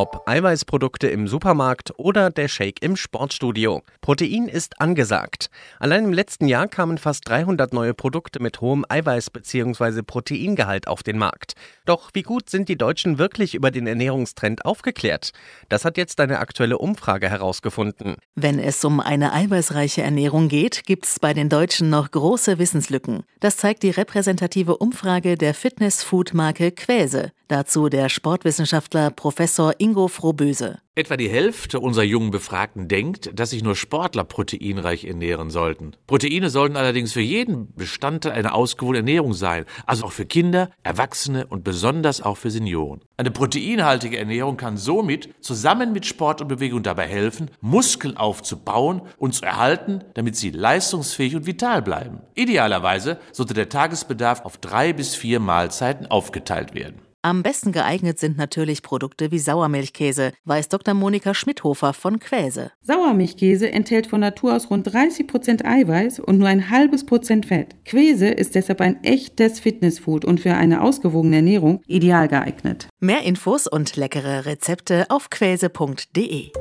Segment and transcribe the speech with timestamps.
[0.00, 3.82] Ob Eiweißprodukte im Supermarkt oder der Shake im Sportstudio.
[4.00, 5.50] Protein ist angesagt.
[5.80, 10.02] Allein im letzten Jahr kamen fast 300 neue Produkte mit hohem Eiweiß- bzw.
[10.02, 11.54] Proteingehalt auf den Markt.
[11.84, 15.32] Doch wie gut sind die Deutschen wirklich über den Ernährungstrend aufgeklärt?
[15.68, 18.18] Das hat jetzt eine aktuelle Umfrage herausgefunden.
[18.36, 23.24] Wenn es um eine eiweißreiche Ernährung geht, gibt es bei den Deutschen noch große Wissenslücken.
[23.40, 27.32] Das zeigt die repräsentative Umfrage der Fitness-Food-Marke Quäse.
[27.48, 30.80] Dazu der Sportwissenschaftler Professor Ingo Frohböse.
[30.94, 35.92] Etwa die Hälfte unserer jungen Befragten denkt, dass sich nur Sportler proteinreich ernähren sollten.
[36.06, 41.46] Proteine sollten allerdings für jeden Bestandteil einer ausgewogenen Ernährung sein, also auch für Kinder, Erwachsene
[41.46, 43.00] und besonders auch für Senioren.
[43.16, 49.34] Eine proteinhaltige Ernährung kann somit zusammen mit Sport und Bewegung dabei helfen, Muskeln aufzubauen und
[49.34, 52.20] zu erhalten, damit sie leistungsfähig und vital bleiben.
[52.34, 57.07] Idealerweise sollte der Tagesbedarf auf drei bis vier Mahlzeiten aufgeteilt werden.
[57.22, 60.94] Am besten geeignet sind natürlich Produkte wie Sauermilchkäse, weiß Dr.
[60.94, 62.70] Monika Schmidhofer von Quäse.
[62.82, 67.74] Sauermilchkäse enthält von Natur aus rund 30 Prozent Eiweiß und nur ein halbes Prozent Fett.
[67.84, 72.88] Quäse ist deshalb ein echtes Fitnessfood und für eine ausgewogene Ernährung ideal geeignet.
[73.00, 76.52] Mehr Infos und leckere Rezepte auf quäse.de.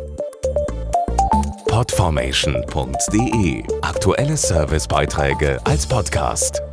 [1.70, 6.64] Podformation.de Aktuelle Servicebeiträge als Podcast.